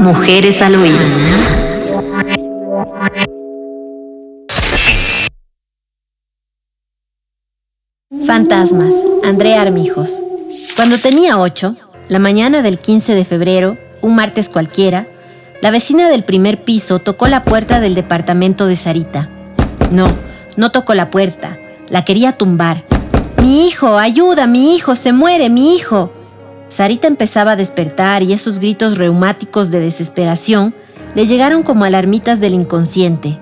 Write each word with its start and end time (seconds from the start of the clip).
Mujeres 0.00 0.62
al 0.62 0.76
Oído. 0.76 0.96
Fantasmas, 8.24 8.94
Andrea 9.22 9.60
Armijos. 9.60 10.22
Cuando 10.74 10.96
tenía 10.96 11.38
ocho, 11.38 11.76
la 12.08 12.18
mañana 12.18 12.62
del 12.62 12.78
15 12.78 13.14
de 13.14 13.26
febrero, 13.26 13.76
un 14.00 14.16
martes 14.16 14.48
cualquiera, 14.48 15.06
la 15.60 15.70
vecina 15.70 16.08
del 16.08 16.24
primer 16.24 16.64
piso 16.64 17.00
tocó 17.00 17.28
la 17.28 17.44
puerta 17.44 17.78
del 17.78 17.94
departamento 17.94 18.64
de 18.64 18.76
Sarita. 18.76 19.28
No, 19.90 20.08
no 20.56 20.72
tocó 20.72 20.94
la 20.94 21.10
puerta, 21.10 21.58
la 21.90 22.06
quería 22.06 22.32
tumbar. 22.32 22.84
Mi 23.42 23.66
hijo, 23.66 23.98
ayuda, 23.98 24.46
mi 24.46 24.74
hijo, 24.74 24.94
se 24.94 25.12
muere, 25.12 25.50
mi 25.50 25.74
hijo. 25.74 26.10
Sarita 26.70 27.08
empezaba 27.08 27.52
a 27.52 27.56
despertar 27.56 28.22
y 28.22 28.32
esos 28.32 28.60
gritos 28.60 28.96
reumáticos 28.96 29.72
de 29.72 29.80
desesperación 29.80 30.72
le 31.16 31.26
llegaron 31.26 31.64
como 31.64 31.84
alarmitas 31.84 32.38
del 32.38 32.54
inconsciente, 32.54 33.38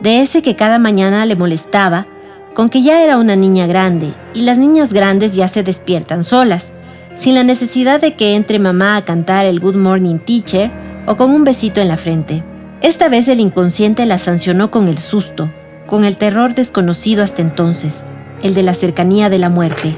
de 0.00 0.20
ese 0.20 0.42
que 0.42 0.56
cada 0.56 0.80
mañana 0.80 1.24
le 1.24 1.36
molestaba, 1.36 2.08
con 2.54 2.68
que 2.68 2.82
ya 2.82 3.04
era 3.04 3.18
una 3.18 3.36
niña 3.36 3.68
grande 3.68 4.14
y 4.34 4.42
las 4.42 4.58
niñas 4.58 4.92
grandes 4.92 5.36
ya 5.36 5.46
se 5.46 5.62
despiertan 5.62 6.24
solas, 6.24 6.74
sin 7.14 7.36
la 7.36 7.44
necesidad 7.44 8.00
de 8.00 8.16
que 8.16 8.34
entre 8.34 8.58
mamá 8.58 8.96
a 8.96 9.04
cantar 9.04 9.46
el 9.46 9.60
Good 9.60 9.76
Morning 9.76 10.18
Teacher 10.18 10.72
o 11.06 11.16
con 11.16 11.30
un 11.30 11.44
besito 11.44 11.80
en 11.80 11.86
la 11.86 11.96
frente. 11.96 12.42
Esta 12.80 13.08
vez 13.08 13.28
el 13.28 13.38
inconsciente 13.38 14.06
la 14.06 14.18
sancionó 14.18 14.72
con 14.72 14.88
el 14.88 14.98
susto, 14.98 15.48
con 15.86 16.04
el 16.04 16.16
terror 16.16 16.54
desconocido 16.54 17.22
hasta 17.22 17.42
entonces, 17.42 18.02
el 18.42 18.54
de 18.54 18.64
la 18.64 18.74
cercanía 18.74 19.30
de 19.30 19.38
la 19.38 19.50
muerte. 19.50 19.94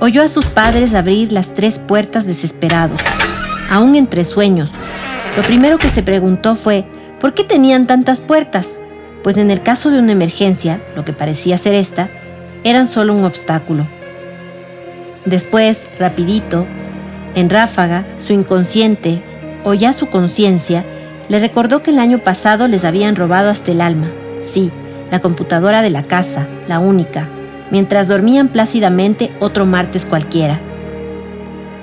Oyó 0.00 0.22
a 0.22 0.28
sus 0.28 0.46
padres 0.46 0.94
abrir 0.94 1.32
las 1.32 1.54
tres 1.54 1.80
puertas 1.80 2.24
desesperados, 2.24 3.00
aún 3.68 3.96
entre 3.96 4.24
sueños. 4.24 4.72
Lo 5.36 5.42
primero 5.42 5.76
que 5.76 5.88
se 5.88 6.04
preguntó 6.04 6.54
fue, 6.54 6.84
¿por 7.20 7.34
qué 7.34 7.42
tenían 7.42 7.88
tantas 7.88 8.20
puertas? 8.20 8.78
Pues 9.24 9.36
en 9.38 9.50
el 9.50 9.60
caso 9.60 9.90
de 9.90 9.98
una 9.98 10.12
emergencia, 10.12 10.80
lo 10.94 11.04
que 11.04 11.12
parecía 11.12 11.58
ser 11.58 11.74
esta, 11.74 12.08
eran 12.62 12.86
solo 12.86 13.12
un 13.12 13.24
obstáculo. 13.24 13.88
Después, 15.24 15.88
rapidito, 15.98 16.68
en 17.34 17.50
ráfaga, 17.50 18.06
su 18.16 18.32
inconsciente, 18.32 19.20
o 19.64 19.74
ya 19.74 19.92
su 19.92 20.06
conciencia, 20.06 20.84
le 21.28 21.40
recordó 21.40 21.82
que 21.82 21.90
el 21.90 21.98
año 21.98 22.20
pasado 22.20 22.68
les 22.68 22.84
habían 22.84 23.16
robado 23.16 23.50
hasta 23.50 23.72
el 23.72 23.80
alma. 23.80 24.12
Sí, 24.42 24.70
la 25.10 25.18
computadora 25.18 25.82
de 25.82 25.90
la 25.90 26.04
casa, 26.04 26.46
la 26.68 26.78
única, 26.78 27.28
mientras 27.70 28.08
dormían 28.08 28.48
plácidamente 28.48 29.30
otro 29.40 29.66
martes 29.66 30.06
cualquiera. 30.06 30.60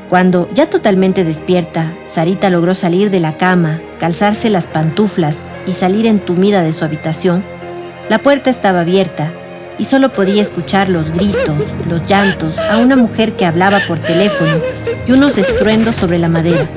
Cuando, 0.10 0.48
ya 0.54 0.70
totalmente 0.70 1.24
despierta, 1.24 1.94
Sarita 2.06 2.50
logró 2.50 2.76
salir 2.76 3.10
de 3.10 3.20
la 3.20 3.38
cama, 3.38 3.82
calzarse 4.00 4.50
las 4.50 4.68
pantuflas 4.68 5.48
y 5.66 5.72
salir 5.72 6.06
entumida 6.06 6.62
de 6.62 6.74
su 6.74 6.86
habitación, 6.86 7.44
la 8.10 8.20
puerta 8.20 8.52
estaba 8.52 8.82
abierta 8.82 9.32
y 9.80 9.86
solo 9.86 10.12
podía 10.12 10.42
escuchar 10.42 10.90
los 10.90 11.12
gritos, 11.12 11.58
los 11.90 12.08
llantos 12.08 12.60
a 12.60 12.78
una 12.78 12.96
mujer 12.96 13.34
que 13.34 13.46
hablaba 13.46 13.80
por 13.88 13.98
teléfono 14.00 14.54
y 15.08 15.12
unos 15.12 15.38
estruendos 15.40 15.96
sobre 15.96 16.20
la 16.20 16.28
madera. 16.28 16.70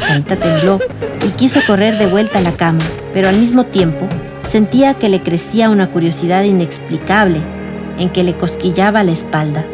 Sarita 0.00 0.36
tembló 0.36 0.80
y 1.26 1.30
quiso 1.30 1.60
correr 1.66 1.98
de 1.98 2.06
vuelta 2.06 2.38
a 2.38 2.42
la 2.42 2.52
cama, 2.52 2.82
pero 3.12 3.28
al 3.28 3.36
mismo 3.36 3.64
tiempo 3.66 4.08
sentía 4.44 4.94
que 4.94 5.10
le 5.10 5.22
crecía 5.22 5.68
una 5.68 5.88
curiosidad 5.88 6.42
inexplicable 6.42 7.42
en 7.98 8.10
que 8.10 8.24
le 8.24 8.36
cosquillaba 8.36 9.02
la 9.02 9.12
espalda. 9.12 9.64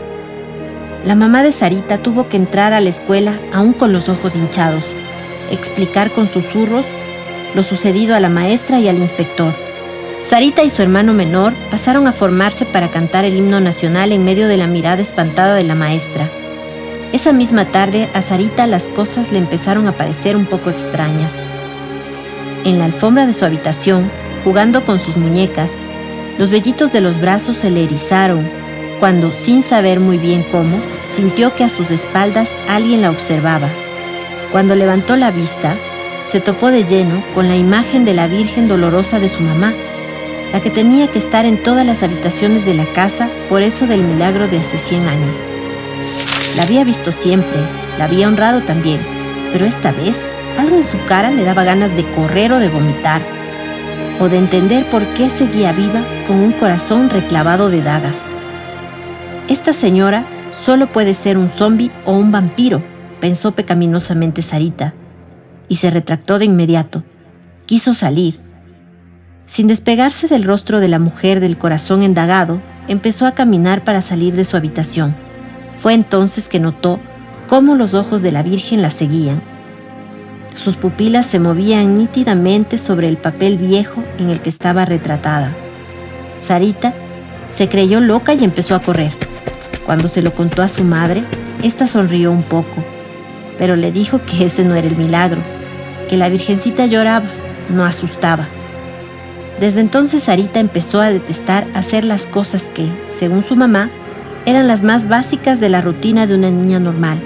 La 1.05 1.15
mamá 1.15 1.43
de 1.43 1.53
Sarita 1.53 1.99
tuvo 1.99 2.29
que 2.29 2.37
entrar 2.37 2.73
a 2.73 2.81
la 2.81 2.91
escuela 2.91 3.39
aún 3.53 3.73
con 3.73 3.93
los 3.93 4.09
ojos 4.09 4.35
hinchados, 4.37 4.85
explicar 5.51 6.11
con 6.11 6.27
susurros 6.27 6.87
lo 7.55 7.63
sucedido 7.63 8.15
a 8.15 8.21
la 8.21 8.29
maestra 8.29 8.81
y 8.81 8.89
al 8.89 8.99
inspector. 8.99 9.55
Sarita 10.23 10.65
y 10.65 10.71
su 10.71 10.83
hermano 10.83 11.15
menor 11.15 11.55
pasaron 11.71 12.07
a 12.07 12.13
formarse 12.13 12.67
para 12.67 12.91
cantar 12.91 13.25
el 13.25 13.37
himno 13.37 13.61
nacional 13.61 14.13
en 14.13 14.25
medio 14.25 14.49
de 14.49 14.57
la 14.57 14.67
mirada 14.67 15.01
espantada 15.01 15.55
de 15.55 15.65
la 15.65 15.75
maestra. 15.75 16.29
Esa 17.13 17.33
misma 17.33 17.65
tarde 17.65 18.11
a 18.13 18.21
Sarita 18.21 18.67
las 18.67 18.89
cosas 18.89 19.33
le 19.33 19.39
empezaron 19.39 19.87
a 19.87 19.97
parecer 19.97 20.37
un 20.37 20.45
poco 20.45 20.69
extrañas. 20.69 21.43
En 22.65 22.79
la 22.79 22.85
alfombra 22.85 23.27
de 23.27 23.33
su 23.33 23.45
habitación, 23.45 24.11
jugando 24.45 24.85
con 24.85 24.99
sus 24.99 25.17
muñecas, 25.17 25.79
los 26.39 26.51
vellitos 26.51 26.93
de 26.93 27.01
los 27.01 27.21
brazos 27.21 27.57
se 27.57 27.71
le 27.71 27.83
erizaron 27.83 28.49
cuando, 29.01 29.33
sin 29.33 29.63
saber 29.63 30.01
muy 30.01 30.19
bien 30.19 30.45
cómo, 30.51 30.77
sintió 31.11 31.55
que 31.55 31.65
a 31.65 31.69
sus 31.69 31.91
espaldas 31.91 32.57
alguien 32.69 33.03
la 33.03 33.11
observaba. 33.11 33.69
Cuando 34.51 34.75
levantó 34.75 35.17
la 35.17 35.31
vista, 35.31 35.77
se 36.27 36.41
topó 36.41 36.71
de 36.71 36.85
lleno 36.85 37.23
con 37.35 37.49
la 37.49 37.57
imagen 37.57 38.05
de 38.05 38.15
la 38.15 38.27
Virgen 38.27 38.69
dolorosa 38.69 39.21
de 39.21 39.29
su 39.29 39.43
mamá, 39.43 39.73
la 40.53 40.61
que 40.61 40.71
tenía 40.71 41.09
que 41.09 41.19
estar 41.19 41.45
en 41.45 41.63
todas 41.63 41.85
las 41.85 42.03
habitaciones 42.03 42.65
de 42.65 42.75
la 42.75 42.87
casa 42.87 43.31
por 43.49 43.63
eso 43.63 43.87
del 43.87 44.03
milagro 44.03 44.49
de 44.49 44.59
hace 44.59 44.79
100 44.79 45.07
años. 45.07 45.37
La 46.57 46.63
había 46.65 46.85
visto 46.85 47.13
siempre, 47.13 47.61
la 47.99 48.05
había 48.05 48.29
honrado 48.29 48.63
también, 48.63 49.01
pero 49.53 49.67
esta 49.67 49.93
vez 49.93 50.29
algo 50.59 50.77
en 50.77 50.85
su 50.85 50.99
cara 51.07 51.31
le 51.31 51.45
daba 51.45 51.65
ganas 51.65 51.95
de 51.97 52.05
correr 52.13 52.53
o 52.53 52.59
de 52.59 52.69
vomitar 52.69 53.38
o 54.21 54.29
de 54.29 54.39
entender 54.39 54.89
por 54.91 55.07
qué 55.15 55.31
seguía 55.31 55.73
viva 55.73 56.05
con 56.27 56.37
un 56.37 56.53
corazón 56.53 57.11
reclavado 57.11 57.71
de 57.71 57.83
dagas. 57.83 58.27
Esta 59.49 59.73
señora 59.73 60.27
solo 60.51 60.91
puede 60.93 61.15
ser 61.15 61.39
un 61.39 61.49
zombi 61.49 61.91
o 62.05 62.13
un 62.13 62.33
vampiro, 62.33 62.83
pensó 63.21 63.53
pecaminosamente 63.53 64.43
Sarita, 64.43 64.95
y 65.69 65.77
se 65.77 65.91
retractó 65.91 66.39
de 66.39 66.47
inmediato. 66.47 67.05
Quiso 67.67 67.95
salir. 67.95 68.41
Sin 69.47 69.67
despegarse 69.67 70.29
del 70.29 70.43
rostro 70.43 70.81
de 70.81 70.89
la 70.89 70.99
mujer 70.99 71.41
del 71.41 71.57
corazón 71.57 72.03
endagado, 72.03 72.61
empezó 72.89 73.27
a 73.27 73.33
caminar 73.33 73.85
para 73.85 74.03
salir 74.03 74.35
de 74.35 74.45
su 74.45 74.57
habitación. 74.57 75.15
Fue 75.77 75.95
entonces 75.95 76.49
que 76.49 76.61
notó 76.61 76.99
cómo 77.47 77.77
los 77.77 77.95
ojos 77.95 78.23
de 78.23 78.33
la 78.33 78.43
Virgen 78.43 78.83
la 78.83 78.91
seguían 78.91 79.41
sus 80.59 80.77
pupilas 80.77 81.25
se 81.27 81.39
movían 81.39 81.97
nítidamente 81.97 82.79
sobre 82.79 83.09
el 83.09 83.17
papel 83.17 83.59
viejo 83.59 84.05
en 84.19 84.29
el 84.29 84.43
que 84.43 84.49
estaba 84.49 84.85
retratada. 84.85 85.55
Sarita 86.41 86.93
se 87.53 87.69
creyó 87.69 88.01
loca 88.01 88.35
y 88.35 88.45
empezó 88.45 88.75
a 88.75 88.83
correr. 88.83 89.13
Cuando 89.87 90.09
se 90.09 90.21
lo 90.21 90.35
contó 90.35 90.63
a 90.63 90.69
su 90.69 90.85
madre, 90.85 91.23
ésta 91.63 91.87
sonrió 91.87 92.33
un 92.33 92.43
poco, 92.43 92.85
pero 93.57 93.77
le 93.77 93.93
dijo 93.93 94.21
que 94.27 94.47
ese 94.47 94.65
no 94.65 94.75
era 94.75 94.89
el 94.89 94.97
milagro, 94.97 95.41
que 96.09 96.17
la 96.17 96.29
Virgencita 96.29 96.87
lloraba, 96.87 97.31
no 97.69 97.85
asustaba. 97.85 98.49
Desde 99.61 99.81
entonces 99.81 100.25
Sarita 100.25 100.61
empezó 100.61 101.01
a 101.01 101.11
detestar 101.11 101.67
hacer 101.75 102.05
las 102.05 102.27
cosas 102.27 102.69
que, 102.69 102.87
según 103.07 103.43
su 103.43 103.57
mamá, 103.57 103.91
eran 104.45 104.67
las 104.67 104.83
más 104.83 105.09
básicas 105.09 105.61
de 105.61 105.69
la 105.69 105.81
rutina 105.81 106.27
de 106.27 106.35
una 106.35 106.51
niña 106.51 106.81
normal, 106.81 107.21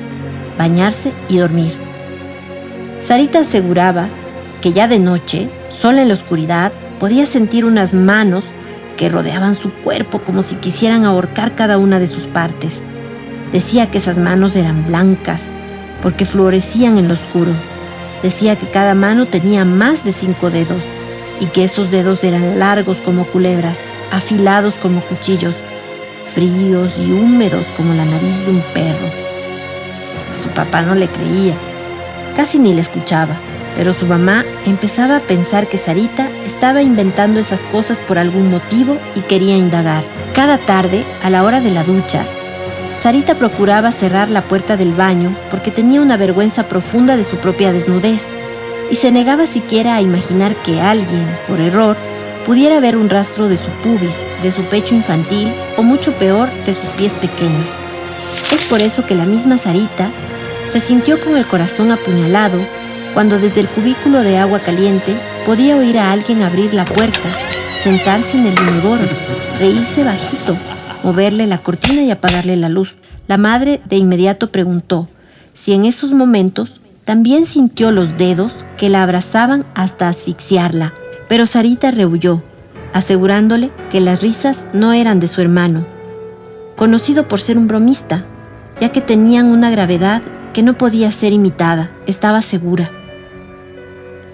bañarse 0.58 1.12
y 1.28 1.38
dormir. 1.38 1.81
Sarita 3.02 3.40
aseguraba 3.40 4.08
que 4.60 4.72
ya 4.72 4.86
de 4.86 5.00
noche, 5.00 5.50
sola 5.68 6.02
en 6.02 6.08
la 6.08 6.14
oscuridad, 6.14 6.72
podía 7.00 7.26
sentir 7.26 7.64
unas 7.64 7.94
manos 7.94 8.44
que 8.96 9.08
rodeaban 9.08 9.56
su 9.56 9.72
cuerpo 9.72 10.20
como 10.20 10.44
si 10.44 10.54
quisieran 10.54 11.04
ahorcar 11.04 11.56
cada 11.56 11.78
una 11.78 11.98
de 11.98 12.06
sus 12.06 12.28
partes. 12.28 12.84
Decía 13.50 13.90
que 13.90 13.98
esas 13.98 14.18
manos 14.18 14.54
eran 14.54 14.86
blancas 14.86 15.50
porque 16.00 16.24
florecían 16.24 16.96
en 16.96 17.08
lo 17.08 17.14
oscuro. 17.14 17.50
Decía 18.22 18.56
que 18.56 18.70
cada 18.70 18.94
mano 18.94 19.26
tenía 19.26 19.64
más 19.64 20.04
de 20.04 20.12
cinco 20.12 20.50
dedos 20.50 20.84
y 21.40 21.46
que 21.46 21.64
esos 21.64 21.90
dedos 21.90 22.22
eran 22.22 22.60
largos 22.60 22.98
como 22.98 23.26
culebras, 23.26 23.86
afilados 24.12 24.74
como 24.74 25.00
cuchillos, 25.00 25.56
fríos 26.32 27.00
y 27.00 27.10
húmedos 27.10 27.66
como 27.76 27.94
la 27.94 28.04
nariz 28.04 28.44
de 28.46 28.52
un 28.52 28.62
perro. 28.72 29.08
Su 30.32 30.48
papá 30.50 30.82
no 30.82 30.94
le 30.94 31.08
creía 31.08 31.56
Casi 32.36 32.58
ni 32.58 32.74
le 32.74 32.80
escuchaba, 32.80 33.36
pero 33.76 33.92
su 33.92 34.06
mamá 34.06 34.44
empezaba 34.66 35.16
a 35.16 35.20
pensar 35.20 35.68
que 35.68 35.78
Sarita 35.78 36.30
estaba 36.44 36.82
inventando 36.82 37.40
esas 37.40 37.62
cosas 37.64 38.00
por 38.00 38.18
algún 38.18 38.50
motivo 38.50 38.98
y 39.14 39.20
quería 39.20 39.56
indagar. 39.56 40.04
Cada 40.34 40.58
tarde, 40.58 41.04
a 41.22 41.30
la 41.30 41.44
hora 41.44 41.60
de 41.60 41.70
la 41.70 41.84
ducha, 41.84 42.26
Sarita 42.98 43.34
procuraba 43.34 43.90
cerrar 43.90 44.30
la 44.30 44.42
puerta 44.42 44.76
del 44.76 44.92
baño 44.92 45.36
porque 45.50 45.70
tenía 45.70 46.00
una 46.00 46.16
vergüenza 46.16 46.68
profunda 46.68 47.16
de 47.16 47.24
su 47.24 47.36
propia 47.36 47.72
desnudez 47.72 48.28
y 48.90 48.96
se 48.96 49.10
negaba 49.10 49.46
siquiera 49.46 49.96
a 49.96 50.00
imaginar 50.00 50.54
que 50.56 50.80
alguien, 50.80 51.26
por 51.48 51.60
error, 51.60 51.96
pudiera 52.46 52.80
ver 52.80 52.96
un 52.96 53.08
rastro 53.08 53.48
de 53.48 53.56
su 53.56 53.68
pubis, 53.82 54.26
de 54.42 54.52
su 54.52 54.62
pecho 54.64 54.94
infantil 54.94 55.52
o 55.76 55.82
mucho 55.82 56.12
peor, 56.14 56.50
de 56.64 56.74
sus 56.74 56.90
pies 56.90 57.14
pequeños. 57.14 57.68
Es 58.52 58.62
por 58.68 58.80
eso 58.80 59.06
que 59.06 59.14
la 59.14 59.24
misma 59.24 59.58
Sarita 59.58 60.10
se 60.72 60.80
sintió 60.80 61.20
con 61.20 61.36
el 61.36 61.46
corazón 61.46 61.90
apuñalado 61.90 62.58
cuando 63.12 63.38
desde 63.38 63.60
el 63.60 63.68
cubículo 63.68 64.22
de 64.22 64.38
agua 64.38 64.60
caliente 64.60 65.14
podía 65.44 65.76
oír 65.76 65.98
a 65.98 66.12
alguien 66.12 66.40
abrir 66.40 66.72
la 66.72 66.86
puerta, 66.86 67.28
sentarse 67.76 68.38
en 68.38 68.46
el 68.46 68.54
inodoro, 68.58 69.04
reírse 69.58 70.02
bajito, 70.02 70.56
moverle 71.02 71.46
la 71.46 71.58
cortina 71.58 72.00
y 72.00 72.10
apagarle 72.10 72.56
la 72.56 72.70
luz. 72.70 72.96
La 73.28 73.36
madre 73.36 73.82
de 73.84 73.96
inmediato 73.96 74.50
preguntó 74.50 75.10
si 75.52 75.74
en 75.74 75.84
esos 75.84 76.14
momentos 76.14 76.80
también 77.04 77.44
sintió 77.44 77.90
los 77.90 78.16
dedos 78.16 78.64
que 78.78 78.88
la 78.88 79.02
abrazaban 79.02 79.66
hasta 79.74 80.08
asfixiarla, 80.08 80.94
pero 81.28 81.44
Sarita 81.44 81.90
rehuyó, 81.90 82.42
asegurándole 82.94 83.70
que 83.90 84.00
las 84.00 84.22
risas 84.22 84.66
no 84.72 84.94
eran 84.94 85.20
de 85.20 85.26
su 85.26 85.42
hermano, 85.42 85.84
conocido 86.76 87.28
por 87.28 87.40
ser 87.40 87.58
un 87.58 87.68
bromista, 87.68 88.24
ya 88.80 88.88
que 88.88 89.02
tenían 89.02 89.48
una 89.48 89.70
gravedad 89.70 90.22
que 90.52 90.62
no 90.62 90.74
podía 90.74 91.10
ser 91.12 91.32
imitada, 91.32 91.90
estaba 92.06 92.42
segura. 92.42 92.90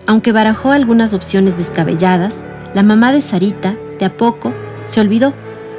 Aunque 0.07 0.33
barajó 0.33 0.73
algunas 0.73 1.15
opciones 1.15 1.57
descabelladas, 1.57 2.45
la 2.75 2.83
mamá 2.83 3.13
de 3.13 3.21
Sarita, 3.21 3.77
de 3.99 4.07
a 4.07 4.17
poco, 4.17 4.53
se 4.87 5.01
olvidó, 5.01 5.35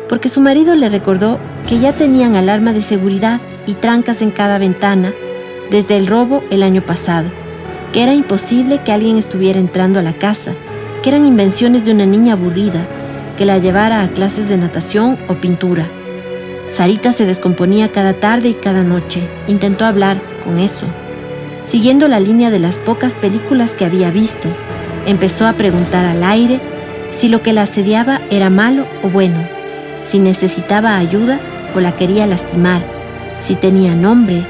porque 0.07 0.30
su 0.30 0.41
marido 0.41 0.75
le 0.75 0.89
recordó 0.89 1.39
que 1.68 1.80
ya 1.80 1.94
tenían 1.94 2.36
alarma 2.36 2.74
de 2.74 2.81
seguridad 2.81 3.41
y 3.65 3.74
trancas 3.74 4.21
en 4.21 4.31
cada 4.31 4.57
ventana 4.57 5.13
desde 5.69 5.97
el 5.97 6.07
robo 6.07 6.44
el 6.50 6.63
año 6.63 6.81
pasado, 6.81 7.30
que 7.94 8.03
era 8.03 8.13
imposible 8.13 8.81
que 8.83 8.91
alguien 8.91 9.18
estuviera 9.18 9.59
entrando 9.59 10.00
a 10.00 10.03
la 10.03 10.13
casa, 10.13 10.53
que 11.03 11.09
eran 11.09 11.25
invenciones 11.25 11.86
de 11.86 11.91
una 11.91 12.06
niña 12.06 12.33
aburrida, 12.33 12.88
que 13.38 13.45
la 13.45 13.57
llevara 13.57 14.01
a 14.01 14.09
clases 14.09 14.50
de 14.50 14.57
natación 14.57 15.18
o 15.27 15.36
pintura. 15.36 15.88
Sarita 16.69 17.12
se 17.12 17.25
descomponía 17.25 17.92
cada 17.92 18.13
tarde 18.13 18.50
y 18.50 18.54
cada 18.54 18.83
noche. 18.83 19.27
Intentó 19.48 19.86
hablar 19.86 20.21
con 20.44 20.60
eso. 20.60 20.86
Siguiendo 21.66 22.07
la 22.07 22.19
línea 22.19 22.51
de 22.51 22.60
las 22.60 22.77
pocas 22.77 23.16
películas 23.16 23.71
que 23.71 23.86
había 23.86 24.12
visto, 24.12 24.48
empezó 25.06 25.48
a 25.48 25.54
preguntar 25.54 26.06
al 26.06 26.24
aire 26.24 26.60
si 27.12 27.27
lo 27.27 27.42
que 27.42 27.54
la 27.54 27.63
asediaba 27.63 28.21
era 28.30 28.50
malo 28.50 28.88
o 29.04 29.10
bueno, 29.10 29.48
si 30.04 30.19
necesitaba 30.19 30.98
ayuda 30.98 31.39
o 31.75 31.80
la 31.80 31.95
quería 31.95 32.27
lastimar, 32.27 32.83
si 33.39 33.56
tenía 33.56 33.95
nombre, 33.95 34.45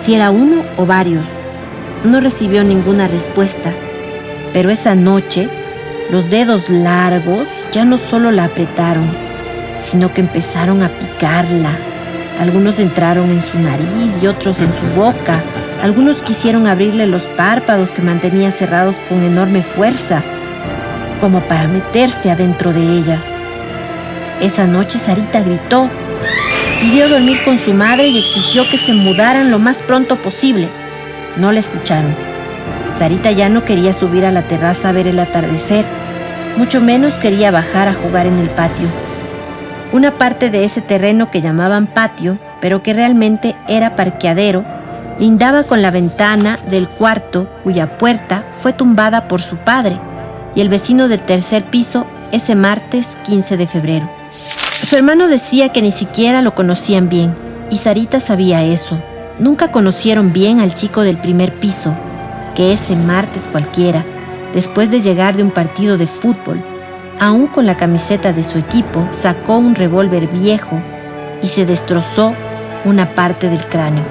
si 0.00 0.14
era 0.14 0.30
uno 0.30 0.64
o 0.76 0.84
varios. 0.84 1.28
No 2.04 2.20
recibió 2.20 2.64
ninguna 2.64 3.06
respuesta, 3.06 3.72
pero 4.52 4.70
esa 4.70 4.94
noche 4.94 5.48
los 6.10 6.28
dedos 6.28 6.68
largos 6.68 7.48
ya 7.70 7.84
no 7.84 7.98
solo 7.98 8.32
la 8.32 8.44
apretaron, 8.44 9.31
sino 9.82 10.14
que 10.14 10.20
empezaron 10.20 10.82
a 10.82 10.88
picarla. 10.88 11.70
Algunos 12.40 12.78
entraron 12.78 13.30
en 13.30 13.42
su 13.42 13.58
nariz 13.58 14.22
y 14.22 14.26
otros 14.26 14.60
en 14.60 14.72
su 14.72 14.86
boca. 14.94 15.42
Algunos 15.82 16.22
quisieron 16.22 16.66
abrirle 16.66 17.06
los 17.06 17.24
párpados 17.24 17.90
que 17.90 18.02
mantenía 18.02 18.50
cerrados 18.50 19.00
con 19.08 19.22
enorme 19.22 19.62
fuerza, 19.62 20.22
como 21.20 21.40
para 21.42 21.68
meterse 21.68 22.30
adentro 22.30 22.72
de 22.72 22.80
ella. 22.80 23.20
Esa 24.40 24.66
noche 24.66 24.98
Sarita 24.98 25.40
gritó, 25.40 25.90
pidió 26.80 27.08
dormir 27.08 27.44
con 27.44 27.58
su 27.58 27.74
madre 27.74 28.08
y 28.08 28.18
exigió 28.18 28.64
que 28.70 28.78
se 28.78 28.94
mudaran 28.94 29.50
lo 29.50 29.58
más 29.58 29.78
pronto 29.78 30.22
posible. 30.22 30.68
No 31.36 31.52
la 31.52 31.60
escucharon. 31.60 32.14
Sarita 32.96 33.30
ya 33.30 33.48
no 33.48 33.64
quería 33.64 33.92
subir 33.92 34.24
a 34.24 34.30
la 34.30 34.42
terraza 34.42 34.88
a 34.88 34.92
ver 34.92 35.08
el 35.08 35.18
atardecer 35.18 35.84
mucho 36.56 36.82
menos 36.82 37.18
quería 37.18 37.50
bajar 37.50 37.88
a 37.88 37.94
jugar 37.94 38.26
en 38.26 38.38
el 38.38 38.50
patio. 38.50 38.86
Una 39.92 40.16
parte 40.16 40.48
de 40.48 40.64
ese 40.64 40.80
terreno 40.80 41.30
que 41.30 41.42
llamaban 41.42 41.86
patio, 41.86 42.38
pero 42.60 42.82
que 42.82 42.94
realmente 42.94 43.54
era 43.68 43.94
parqueadero, 43.94 44.64
lindaba 45.18 45.64
con 45.64 45.82
la 45.82 45.90
ventana 45.90 46.58
del 46.68 46.88
cuarto 46.88 47.48
cuya 47.62 47.98
puerta 47.98 48.44
fue 48.50 48.72
tumbada 48.72 49.28
por 49.28 49.42
su 49.42 49.56
padre 49.58 50.00
y 50.54 50.62
el 50.62 50.70
vecino 50.70 51.08
del 51.08 51.20
tercer 51.20 51.64
piso 51.64 52.06
ese 52.30 52.54
martes 52.54 53.18
15 53.24 53.56
de 53.58 53.66
febrero. 53.66 54.10
Su 54.30 54.96
hermano 54.96 55.28
decía 55.28 55.68
que 55.68 55.82
ni 55.82 55.90
siquiera 55.90 56.40
lo 56.40 56.54
conocían 56.54 57.08
bien, 57.08 57.34
y 57.70 57.76
Sarita 57.76 58.18
sabía 58.20 58.62
eso. 58.62 58.98
Nunca 59.38 59.70
conocieron 59.70 60.32
bien 60.32 60.60
al 60.60 60.74
chico 60.74 61.02
del 61.02 61.18
primer 61.18 61.54
piso, 61.60 61.94
que 62.54 62.72
ese 62.72 62.96
martes 62.96 63.46
cualquiera 63.46 64.04
después 64.52 64.90
de 64.90 65.00
llegar 65.00 65.36
de 65.36 65.42
un 65.42 65.50
partido 65.50 65.96
de 65.96 66.06
fútbol, 66.06 66.62
aún 67.22 67.46
con 67.46 67.66
la 67.66 67.76
camiseta 67.76 68.32
de 68.32 68.42
su 68.42 68.58
equipo, 68.58 69.06
sacó 69.12 69.56
un 69.56 69.76
revólver 69.76 70.26
viejo 70.26 70.82
y 71.40 71.46
se 71.46 71.64
destrozó 71.64 72.34
una 72.84 73.14
parte 73.14 73.48
del 73.48 73.64
cráneo. 73.64 74.02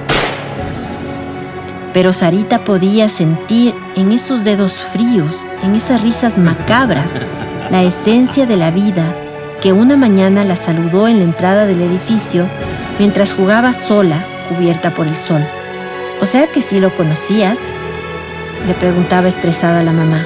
Pero 1.92 2.13
Sarita 2.13 2.60
podía 2.60 3.10
sentir 3.10 3.75
en 3.98 4.13
esos 4.13 4.46
dedos 4.46 4.75
fríos, 4.75 5.38
en 5.62 5.75
esas 5.75 6.02
risas 6.02 6.38
macabras, 6.38 7.16
la 7.69 7.84
esencia 7.84 8.46
de 8.46 8.56
la 8.56 8.72
vida 8.72 9.14
que 9.60 9.74
una 9.74 9.98
mañana 9.98 10.46
la 10.46 10.56
saludó 10.56 11.10
en 11.10 11.18
la 11.18 11.25
entrada 11.25 11.66
del 11.66 11.81
edificio 11.81 12.48
mientras 12.98 13.34
jugaba 13.34 13.74
sola, 13.74 14.25
cubierta 14.48 14.92
por 14.92 15.06
el 15.06 15.16
sol. 15.16 15.46
O 16.22 16.25
sea 16.25 16.48
que 16.48 16.62
si 16.62 16.80
lo 16.80 16.96
conocías, 16.96 17.60
le 18.66 18.74
preguntaba 18.74 19.28
estresada 19.28 19.84
la 19.84 19.92
mamá. 19.92 20.25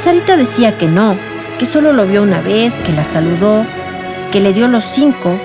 Sarita 0.00 0.38
decía 0.38 0.78
que 0.78 0.86
no, 0.86 1.14
que 1.58 1.66
solo 1.66 1.92
lo 1.92 2.06
vio 2.06 2.22
una 2.22 2.40
vez, 2.40 2.78
que 2.78 2.92
la 2.92 3.04
saludó, 3.04 3.66
que 4.32 4.40
le 4.40 4.54
dio 4.54 4.66
los 4.66 4.84
cinco, 4.84 5.38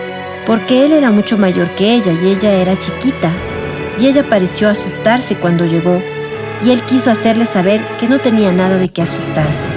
porque 0.45 0.85
él 0.85 0.93
era 0.93 1.11
mucho 1.11 1.37
mayor 1.37 1.71
que 1.71 1.93
ella 1.93 2.13
y 2.13 2.29
ella 2.29 2.53
era 2.53 2.79
chiquita, 2.79 3.31
y 3.99 4.07
ella 4.07 4.29
pareció 4.29 4.69
asustarse 4.69 5.35
cuando 5.35 5.65
llegó, 5.65 6.01
y 6.63 6.71
él 6.71 6.81
quiso 6.83 7.11
hacerle 7.11 7.45
saber 7.45 7.81
que 7.99 8.07
no 8.07 8.19
tenía 8.19 8.53
nada 8.53 8.77
de 8.77 8.87
qué 8.87 9.01
asustarse. 9.01 9.67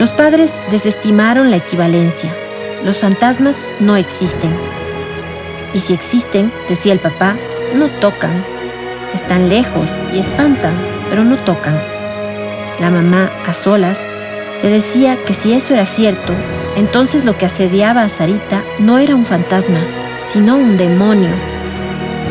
Los 0.00 0.10
padres 0.10 0.52
desestimaron 0.72 1.52
la 1.52 1.58
equivalencia. 1.58 2.34
Los 2.84 2.98
fantasmas 2.98 3.64
no 3.78 3.96
existen. 3.96 4.50
Y 5.74 5.78
si 5.78 5.94
existen, 5.94 6.52
decía 6.68 6.92
el 6.92 6.98
papá, 6.98 7.36
no 7.74 7.88
tocan. 8.00 8.44
Están 9.14 9.48
lejos 9.48 9.88
y 10.12 10.18
espantan, 10.18 10.74
pero 11.08 11.22
no 11.22 11.36
tocan. 11.36 11.97
La 12.80 12.90
mamá, 12.90 13.30
a 13.46 13.54
solas, 13.54 14.00
le 14.62 14.70
decía 14.70 15.16
que 15.24 15.34
si 15.34 15.52
eso 15.52 15.74
era 15.74 15.86
cierto, 15.86 16.32
entonces 16.76 17.24
lo 17.24 17.36
que 17.36 17.46
asediaba 17.46 18.02
a 18.02 18.08
Sarita 18.08 18.62
no 18.78 18.98
era 18.98 19.14
un 19.14 19.24
fantasma, 19.24 19.80
sino 20.22 20.56
un 20.56 20.76
demonio, 20.76 21.30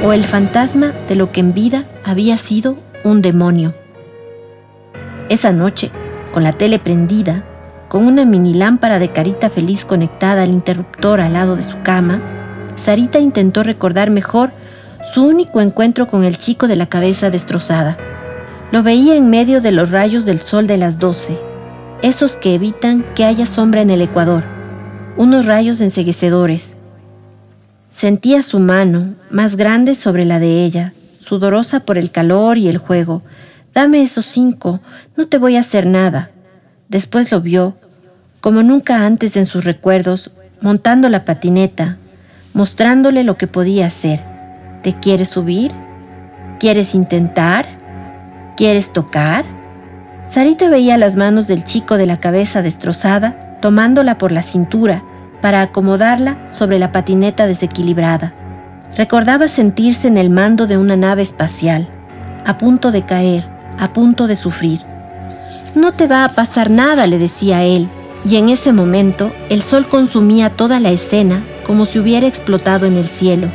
o 0.03 0.13
el 0.13 0.23
fantasma 0.23 0.93
de 1.09 1.15
lo 1.15 1.31
que 1.31 1.41
en 1.41 1.53
vida 1.53 1.85
había 2.05 2.37
sido 2.37 2.77
un 3.03 3.21
demonio. 3.21 3.73
Esa 5.29 5.51
noche, 5.51 5.91
con 6.33 6.43
la 6.43 6.53
tele 6.53 6.79
prendida, 6.79 7.43
con 7.89 8.05
una 8.05 8.25
mini 8.25 8.53
lámpara 8.53 8.99
de 8.99 9.09
carita 9.09 9.49
feliz 9.49 9.85
conectada 9.85 10.43
al 10.43 10.51
interruptor 10.51 11.19
al 11.19 11.33
lado 11.33 11.55
de 11.55 11.63
su 11.63 11.81
cama, 11.81 12.21
Sarita 12.75 13.19
intentó 13.19 13.63
recordar 13.63 14.11
mejor 14.11 14.51
su 15.13 15.25
único 15.25 15.61
encuentro 15.61 16.07
con 16.07 16.23
el 16.23 16.37
chico 16.37 16.67
de 16.67 16.75
la 16.75 16.87
cabeza 16.87 17.29
destrozada. 17.29 17.97
Lo 18.77 18.83
veía 18.83 19.15
en 19.15 19.31
medio 19.31 19.59
de 19.59 19.71
los 19.71 19.89
rayos 19.89 20.23
del 20.25 20.37
sol 20.37 20.67
de 20.67 20.77
las 20.77 20.99
doce, 20.99 21.35
esos 22.03 22.37
que 22.37 22.53
evitan 22.53 23.03
que 23.15 23.25
haya 23.25 23.47
sombra 23.47 23.81
en 23.81 23.89
el 23.89 24.03
ecuador, 24.03 24.43
unos 25.17 25.47
rayos 25.47 25.81
enseguecedores. 25.81 26.77
Sentía 27.89 28.43
su 28.43 28.59
mano, 28.59 29.15
más 29.31 29.55
grande 29.55 29.95
sobre 29.95 30.25
la 30.25 30.37
de 30.37 30.63
ella, 30.63 30.93
sudorosa 31.17 31.79
por 31.85 31.97
el 31.97 32.11
calor 32.11 32.59
y 32.59 32.67
el 32.67 32.77
juego. 32.77 33.23
Dame 33.73 34.03
esos 34.03 34.27
cinco, 34.27 34.79
no 35.15 35.25
te 35.25 35.39
voy 35.39 35.55
a 35.55 35.61
hacer 35.61 35.87
nada. 35.87 36.29
Después 36.87 37.31
lo 37.31 37.41
vio, 37.41 37.75
como 38.41 38.61
nunca 38.61 39.07
antes 39.07 39.37
en 39.37 39.47
sus 39.47 39.65
recuerdos, 39.65 40.29
montando 40.61 41.09
la 41.09 41.25
patineta, 41.25 41.97
mostrándole 42.53 43.23
lo 43.23 43.39
que 43.39 43.47
podía 43.47 43.87
hacer. 43.87 44.21
¿Te 44.83 44.93
quieres 44.93 45.29
subir? 45.29 45.71
¿Quieres 46.59 46.93
intentar? 46.93 47.76
¿Quieres 48.57 48.91
tocar? 48.91 49.45
Sarita 50.29 50.67
veía 50.67 50.97
las 50.97 51.15
manos 51.15 51.45
del 51.45 51.63
chico 51.63 51.95
de 51.95 52.07
la 52.07 52.17
cabeza 52.17 52.63
destrozada, 52.63 53.39
tomándola 53.61 54.17
por 54.17 54.31
la 54.31 54.41
cintura 54.41 55.03
para 55.41 55.61
acomodarla 55.61 56.37
sobre 56.51 56.79
la 56.79 56.91
patineta 56.91 57.45
desequilibrada. 57.45 58.33
Recordaba 58.97 59.47
sentirse 59.47 60.07
en 60.07 60.17
el 60.17 60.31
mando 60.31 60.65
de 60.65 60.79
una 60.79 60.97
nave 60.97 61.21
espacial, 61.21 61.87
a 62.47 62.57
punto 62.57 62.91
de 62.91 63.03
caer, 63.03 63.45
a 63.77 63.93
punto 63.93 64.25
de 64.25 64.35
sufrir. 64.35 64.81
No 65.75 65.91
te 65.91 66.07
va 66.07 66.25
a 66.25 66.29
pasar 66.29 66.71
nada, 66.71 67.05
le 67.05 67.19
decía 67.19 67.63
él, 67.63 67.87
y 68.25 68.37
en 68.37 68.49
ese 68.49 68.73
momento 68.73 69.31
el 69.49 69.61
sol 69.61 69.87
consumía 69.87 70.49
toda 70.49 70.79
la 70.79 70.89
escena 70.89 71.43
como 71.63 71.85
si 71.85 71.99
hubiera 71.99 72.25
explotado 72.25 72.87
en 72.87 72.97
el 72.97 73.05
cielo. 73.05 73.51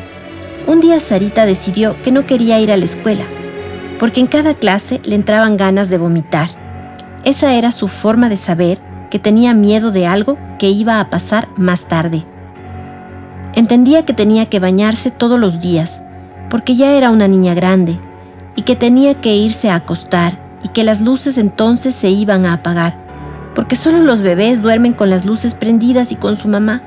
Un 0.69 0.81
día 0.81 1.01
Sarita 1.01 1.45
decidió 1.45 2.01
que 2.03 2.13
no 2.13 2.25
quería 2.25 2.61
ir 2.61 2.71
a 2.71 2.77
la 2.77 2.85
escuela, 2.85 3.25
porque 4.03 4.21
en 4.21 4.27
cada 4.27 4.55
clase 4.55 5.01
le 5.05 5.15
entraban 5.15 5.57
ganas 5.57 5.89
de 5.89 5.97
vomitar. 5.97 6.49
Esa 7.23 7.55
era 7.55 7.71
su 7.71 7.87
forma 7.87 8.29
de 8.29 8.37
saber 8.37 8.81
que 9.13 9.21
tenía 9.21 9.55
miedo 9.55 9.93
de 9.93 10.09
algo 10.09 10.37
que 10.59 10.71
iba 10.71 10.99
a 10.99 11.09
pasar 11.09 11.47
más 11.57 11.85
tarde. 11.85 12.25
Entendía 13.55 14.05
que 14.05 14.13
tenía 14.13 14.47
que 14.47 14.59
bañarse 14.59 15.13
todos 15.13 15.39
los 15.39 15.61
días, 15.61 16.03
porque 16.51 16.75
ya 16.75 16.97
era 16.97 17.11
una 17.11 17.29
niña 17.29 17.55
grande, 17.55 17.97
y 18.57 18.63
que 18.63 18.75
tenía 18.75 19.21
que 19.21 19.37
irse 19.37 19.71
a 19.71 19.77
acostar, 19.77 20.37
y 20.65 20.69
que 20.71 20.83
las 20.83 21.01
luces 21.01 21.39
entonces 21.39 21.95
se 21.95 22.11
iban 22.11 22.45
a 22.45 22.55
apagar, 22.55 22.97
porque 23.55 23.77
solo 23.77 24.01
los 24.01 24.21
bebés 24.21 24.63
duermen 24.63 24.95
con 24.95 25.11
las 25.11 25.25
luces 25.25 25.55
prendidas 25.55 26.11
y 26.11 26.17
con 26.17 26.35
su 26.35 26.49
mamá. 26.49 26.83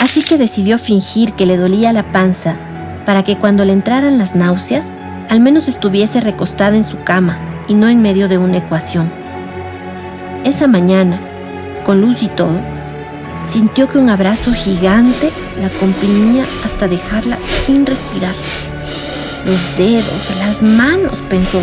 Así 0.00 0.24
que 0.24 0.36
decidió 0.36 0.78
fingir 0.78 1.34
que 1.34 1.46
le 1.46 1.56
dolía 1.56 1.92
la 1.92 2.10
panza 2.10 2.56
para 3.06 3.22
que 3.22 3.38
cuando 3.38 3.64
le 3.64 3.72
entraran 3.72 4.18
las 4.18 4.34
náuseas 4.34 4.96
al 5.28 5.40
menos 5.40 5.68
estuviese 5.68 6.20
recostada 6.20 6.76
en 6.76 6.84
su 6.84 7.02
cama 7.02 7.38
y 7.68 7.74
no 7.74 7.88
en 7.88 8.00
medio 8.00 8.28
de 8.28 8.38
una 8.38 8.58
ecuación. 8.58 9.10
Esa 10.44 10.66
mañana, 10.66 11.20
con 11.84 12.00
luz 12.00 12.22
y 12.22 12.28
todo, 12.28 12.58
sintió 13.44 13.88
que 13.88 13.98
un 13.98 14.08
abrazo 14.08 14.52
gigante 14.52 15.30
la 15.60 15.68
comprimía 15.68 16.44
hasta 16.64 16.88
dejarla 16.88 17.38
sin 17.64 17.84
respirar. 17.84 18.34
Los 19.44 19.76
dedos, 19.76 20.36
las 20.38 20.62
manos, 20.62 21.22
pensó, 21.28 21.60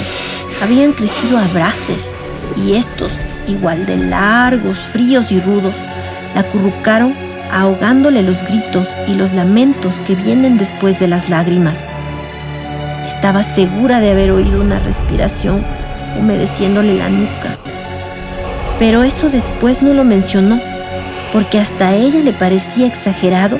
habían 0.62 0.94
crecido 0.94 1.38
a 1.38 1.48
brazos 1.48 2.02
y 2.56 2.74
estos, 2.74 3.12
igual 3.48 3.86
de 3.86 3.98
largos, 3.98 4.78
fríos 4.80 5.32
y 5.32 5.40
rudos, 5.40 5.76
la 6.34 6.42
acurrucaron 6.42 7.14
ahogándole 7.52 8.22
los 8.22 8.44
gritos 8.44 8.90
y 9.08 9.14
los 9.14 9.34
lamentos 9.34 10.00
que 10.00 10.16
vienen 10.16 10.58
después 10.58 11.00
de 11.00 11.08
las 11.08 11.30
lágrimas. 11.30 11.88
Estaba 13.26 13.42
segura 13.42 14.02
de 14.02 14.12
haber 14.12 14.30
oído 14.30 14.62
una 14.62 14.78
respiración 14.78 15.66
humedeciéndole 16.16 16.94
la 16.94 17.10
nuca. 17.10 17.58
Pero 18.78 19.02
eso 19.02 19.32
después 19.32 19.82
no 19.82 19.96
lo 19.96 20.04
mencionó, 20.04 20.62
porque 21.34 21.58
hasta 21.58 21.88
a 21.88 21.96
ella 21.96 22.22
le 22.22 22.34
parecía 22.34 22.86
exagerado 22.86 23.58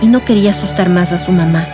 y 0.00 0.08
no 0.08 0.24
quería 0.24 0.50
asustar 0.50 0.88
más 0.88 1.12
a 1.12 1.18
su 1.18 1.30
mamá. 1.30 1.64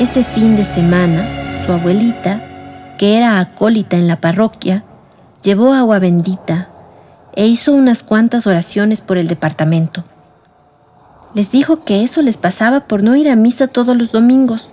Ese 0.00 0.24
fin 0.24 0.56
de 0.56 0.64
semana, 0.64 1.28
su 1.64 1.70
abuelita, 1.70 2.42
que 2.98 3.16
era 3.16 3.38
acólita 3.38 3.96
en 3.96 4.08
la 4.08 4.20
parroquia, 4.20 4.82
llevó 5.44 5.74
agua 5.74 6.00
bendita 6.00 6.70
e 7.36 7.46
hizo 7.46 7.72
unas 7.72 8.02
cuantas 8.02 8.48
oraciones 8.48 9.00
por 9.00 9.16
el 9.16 9.28
departamento. 9.28 10.02
Les 11.36 11.52
dijo 11.52 11.84
que 11.84 12.02
eso 12.02 12.20
les 12.20 12.36
pasaba 12.36 12.80
por 12.80 13.04
no 13.04 13.14
ir 13.14 13.30
a 13.30 13.36
misa 13.36 13.68
todos 13.68 13.96
los 13.96 14.10
domingos 14.10 14.72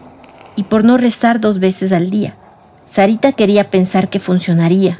y 0.59 0.63
por 0.63 0.83
no 0.83 0.97
rezar 0.97 1.39
dos 1.39 1.59
veces 1.59 1.93
al 1.93 2.09
día. 2.09 2.35
Sarita 2.85 3.31
quería 3.31 3.69
pensar 3.69 4.09
que 4.09 4.19
funcionaría, 4.19 4.99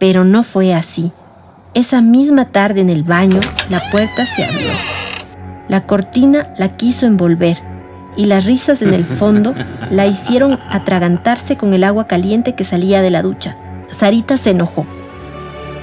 pero 0.00 0.24
no 0.24 0.42
fue 0.42 0.74
así. 0.74 1.12
Esa 1.74 2.00
misma 2.00 2.46
tarde 2.46 2.80
en 2.80 2.90
el 2.90 3.04
baño, 3.04 3.38
la 3.68 3.80
puerta 3.92 4.26
se 4.26 4.44
abrió. 4.44 4.72
La 5.68 5.86
cortina 5.86 6.52
la 6.58 6.76
quiso 6.76 7.06
envolver 7.06 7.56
y 8.16 8.24
las 8.24 8.46
risas 8.46 8.82
en 8.82 8.92
el 8.92 9.04
fondo 9.04 9.54
la 9.92 10.08
hicieron 10.08 10.58
atragantarse 10.68 11.56
con 11.56 11.72
el 11.72 11.84
agua 11.84 12.08
caliente 12.08 12.56
que 12.56 12.64
salía 12.64 13.00
de 13.00 13.10
la 13.10 13.22
ducha. 13.22 13.56
Sarita 13.92 14.38
se 14.38 14.50
enojó 14.50 14.88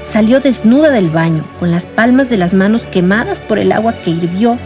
Salió 0.03 0.41
desnuda 0.41 0.91
del 0.91 1.09
baño, 1.09 1.45
con 1.59 1.71
las 1.71 1.85
palmas 1.85 2.29
de 2.29 2.35
las 2.35 2.53
manos 2.53 2.85
quemadas 2.85 3.39
por 3.39 3.57
el 3.57 3.71
agua 3.71 4.01
que 4.01 4.09
hirvió 4.09 4.59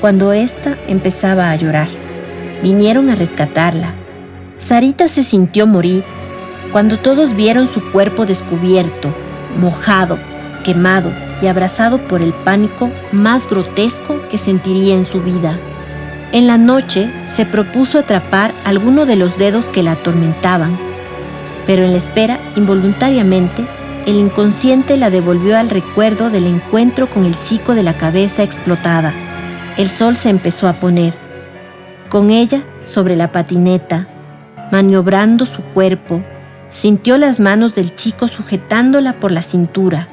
cuando 0.00 0.32
ésta 0.32 0.78
empezaba 0.88 1.50
a 1.50 1.56
llorar. 1.56 2.03
Vinieron 2.64 3.10
a 3.10 3.14
rescatarla. 3.14 3.92
Sarita 4.56 5.06
se 5.08 5.22
sintió 5.22 5.66
morir 5.66 6.02
cuando 6.72 6.98
todos 6.98 7.34
vieron 7.34 7.66
su 7.66 7.92
cuerpo 7.92 8.24
descubierto, 8.24 9.14
mojado, 9.60 10.18
quemado 10.64 11.12
y 11.42 11.46
abrazado 11.46 11.98
por 12.08 12.22
el 12.22 12.32
pánico 12.32 12.90
más 13.12 13.50
grotesco 13.50 14.18
que 14.30 14.38
sentiría 14.38 14.94
en 14.94 15.04
su 15.04 15.20
vida. 15.20 15.58
En 16.32 16.46
la 16.46 16.56
noche 16.56 17.12
se 17.26 17.44
propuso 17.44 17.98
atrapar 17.98 18.54
alguno 18.64 19.04
de 19.04 19.16
los 19.16 19.36
dedos 19.36 19.68
que 19.68 19.82
la 19.82 19.92
atormentaban, 19.92 20.78
pero 21.66 21.84
en 21.84 21.92
la 21.92 21.98
espera, 21.98 22.40
involuntariamente, 22.56 23.66
el 24.06 24.14
inconsciente 24.14 24.96
la 24.96 25.10
devolvió 25.10 25.58
al 25.58 25.68
recuerdo 25.68 26.30
del 26.30 26.46
encuentro 26.46 27.10
con 27.10 27.26
el 27.26 27.38
chico 27.40 27.74
de 27.74 27.82
la 27.82 27.98
cabeza 27.98 28.42
explotada. 28.42 29.12
El 29.76 29.90
sol 29.90 30.16
se 30.16 30.30
empezó 30.30 30.66
a 30.66 30.72
poner. 30.72 31.23
Con 32.14 32.30
ella, 32.30 32.62
sobre 32.84 33.16
la 33.16 33.32
patineta, 33.32 34.06
maniobrando 34.70 35.46
su 35.46 35.62
cuerpo, 35.62 36.22
sintió 36.70 37.18
las 37.18 37.40
manos 37.40 37.74
del 37.74 37.96
chico 37.96 38.28
sujetándola 38.28 39.18
por 39.18 39.32
la 39.32 39.42
cintura 39.42 40.06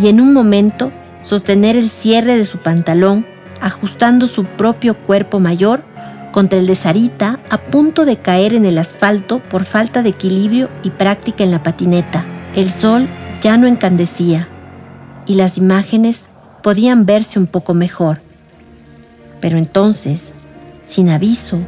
y 0.00 0.08
en 0.08 0.22
un 0.22 0.32
momento 0.32 0.92
sostener 1.20 1.76
el 1.76 1.90
cierre 1.90 2.38
de 2.38 2.46
su 2.46 2.60
pantalón, 2.60 3.26
ajustando 3.60 4.28
su 4.28 4.46
propio 4.46 4.96
cuerpo 4.96 5.40
mayor 5.40 5.84
contra 6.32 6.58
el 6.58 6.66
de 6.66 6.74
Sarita 6.74 7.38
a 7.50 7.58
punto 7.58 8.06
de 8.06 8.16
caer 8.16 8.54
en 8.54 8.64
el 8.64 8.78
asfalto 8.78 9.40
por 9.40 9.66
falta 9.66 10.02
de 10.02 10.08
equilibrio 10.08 10.70
y 10.82 10.88
práctica 10.88 11.44
en 11.44 11.50
la 11.50 11.62
patineta. 11.62 12.24
El 12.56 12.70
sol 12.70 13.10
ya 13.42 13.58
no 13.58 13.66
encandecía 13.66 14.48
y 15.26 15.34
las 15.34 15.58
imágenes 15.58 16.30
podían 16.62 17.04
verse 17.04 17.38
un 17.38 17.46
poco 17.46 17.74
mejor. 17.74 18.22
Pero 19.42 19.58
entonces, 19.58 20.34
sin 20.84 21.10
aviso, 21.10 21.60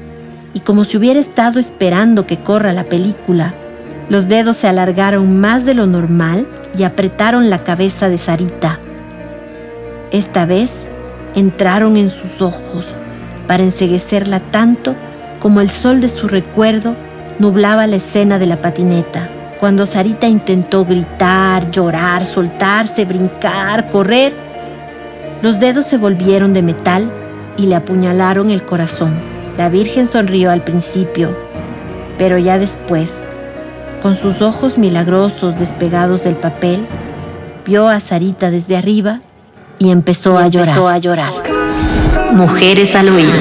y 0.53 0.61
como 0.61 0.85
si 0.85 0.97
hubiera 0.97 1.19
estado 1.19 1.59
esperando 1.59 2.27
que 2.27 2.39
corra 2.39 2.73
la 2.73 2.85
película, 2.85 3.55
los 4.09 4.29
dedos 4.29 4.57
se 4.57 4.69
alargaron 4.69 5.41
más 5.41 5.65
de 5.65 5.75
lo 5.75 5.87
normal 5.87 6.47
y 6.77 6.83
apretaron 6.83 7.51
la 7.51 7.65
cabeza 7.65 8.09
de 8.09 8.19
Sarita. 8.19 8.79
Esta 10.11 10.47
vez 10.47 10.89
entraron 11.35 11.97
en 11.97 12.11
sus 12.11 12.43
ojos 12.43 12.97
para 13.47 13.65
enseguecerla 13.65 14.41
tanto 14.41 14.95
como 15.41 15.61
el 15.61 15.71
sol 15.71 16.01
de 16.01 16.09
su 16.09 16.29
recuerdo 16.29 16.97
nublaba 17.39 17.87
la 17.87 17.97
escena 17.97 18.39
de 18.39 18.47
la 18.47 18.61
patineta. 18.61 19.29
Cuando 19.59 19.87
Sarita 19.87 20.29
intentó 20.29 20.85
gritar, 20.85 21.71
llorar, 21.71 22.25
soltarse, 22.25 23.05
brincar, 23.05 23.91
correr, 23.91 24.33
los 25.43 25.61
dedos 25.61 25.87
se 25.87 25.97
volvieron 25.97 26.53
de 26.53 26.63
metal 26.63 27.11
y 27.57 27.67
le 27.67 27.77
apuñalaron 27.77 28.51
el 28.51 28.65
corazón. 28.65 29.21
La 29.57 29.69
Virgen 29.69 30.09
sonrió 30.09 30.51
al 30.51 30.65
principio, 30.65 31.37
pero 32.19 32.39
ya 32.39 32.59
después, 32.59 33.25
con 34.03 34.15
sus 34.15 34.43
ojos 34.43 34.79
milagrosos 34.79 35.57
despegados 35.59 36.25
del 36.25 36.37
papel, 36.37 36.87
vio 37.67 37.89
a 37.89 38.01
Sarita 38.01 38.51
desde 38.51 38.77
arriba 38.77 39.21
y 39.79 39.91
empezó, 39.91 40.39
a, 40.39 40.49
llorar. 40.49 40.79
a 40.79 40.99
llorar. 40.99 41.33
Mujeres 42.33 42.95
al 42.95 43.09
oído. 43.09 43.33